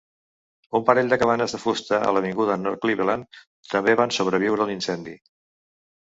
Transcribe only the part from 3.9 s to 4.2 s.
van